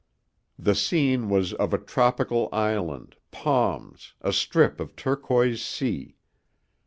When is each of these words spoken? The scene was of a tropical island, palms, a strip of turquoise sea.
The 0.57 0.73
scene 0.73 1.29
was 1.29 1.53
of 1.53 1.75
a 1.75 1.77
tropical 1.77 2.49
island, 2.51 3.17
palms, 3.29 4.15
a 4.21 4.33
strip 4.33 4.79
of 4.79 4.95
turquoise 4.95 5.61
sea. 5.63 6.15